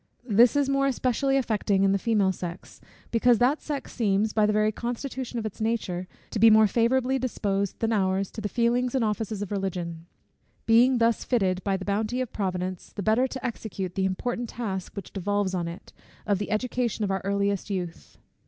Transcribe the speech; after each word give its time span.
This 0.27 0.55
is 0.55 0.67
more 0.67 0.87
especially 0.87 1.37
affecting 1.37 1.83
in 1.83 1.91
the 1.91 1.99
female 1.99 2.31
sex, 2.31 2.81
because 3.11 3.37
that 3.37 3.61
sex 3.61 3.93
seems, 3.93 4.33
by 4.33 4.47
the 4.47 4.51
very 4.51 4.71
constitution 4.71 5.37
of 5.37 5.45
its 5.45 5.61
nature, 5.61 6.07
to 6.31 6.39
be 6.39 6.49
more 6.49 6.65
favourably 6.65 7.19
disposed 7.19 7.77
than 7.81 7.93
ours 7.93 8.31
to 8.31 8.41
the 8.41 8.49
feelings 8.49 8.95
and 8.95 9.05
offices 9.05 9.43
of 9.43 9.51
Religion; 9.51 10.07
being 10.65 10.97
thus 10.97 11.23
fitted 11.23 11.63
by 11.63 11.77
the 11.77 11.85
bounty 11.85 12.19
of 12.19 12.33
Providence, 12.33 12.91
the 12.91 13.03
better 13.03 13.27
to 13.27 13.45
execute 13.45 13.93
the 13.93 14.05
important 14.05 14.49
task 14.49 14.95
which 14.95 15.13
devolves 15.13 15.53
on 15.53 15.67
it, 15.67 15.93
of 16.25 16.39
the 16.39 16.49
education 16.49 17.03
of 17.03 17.11
our 17.11 17.21
earliest 17.23 17.69
youth. 17.69 18.17